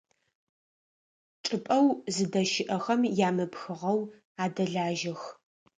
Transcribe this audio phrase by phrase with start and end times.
[1.43, 3.99] Чӏыпӏэу зыдэщыӏэхэм ямыпхыгъэу
[4.43, 5.21] адэлажьэх.